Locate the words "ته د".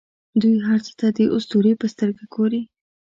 0.99-1.19